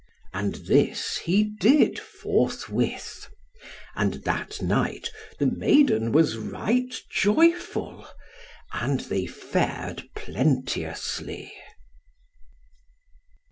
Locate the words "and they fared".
8.73-10.09